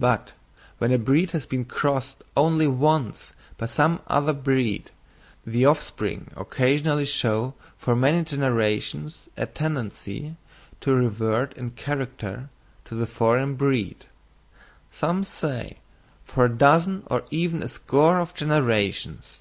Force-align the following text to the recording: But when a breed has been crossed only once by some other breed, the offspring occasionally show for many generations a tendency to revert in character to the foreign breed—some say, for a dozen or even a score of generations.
But 0.00 0.32
when 0.78 0.90
a 0.90 0.98
breed 0.98 1.30
has 1.30 1.46
been 1.46 1.64
crossed 1.64 2.24
only 2.36 2.66
once 2.66 3.32
by 3.58 3.66
some 3.66 4.00
other 4.08 4.32
breed, 4.32 4.90
the 5.46 5.66
offspring 5.66 6.32
occasionally 6.36 7.04
show 7.04 7.54
for 7.76 7.94
many 7.94 8.24
generations 8.24 9.28
a 9.36 9.46
tendency 9.46 10.34
to 10.80 10.92
revert 10.96 11.54
in 11.56 11.70
character 11.70 12.48
to 12.86 12.96
the 12.96 13.06
foreign 13.06 13.54
breed—some 13.54 15.22
say, 15.22 15.78
for 16.24 16.46
a 16.46 16.56
dozen 16.56 17.04
or 17.06 17.22
even 17.30 17.62
a 17.62 17.68
score 17.68 18.18
of 18.18 18.34
generations. 18.34 19.38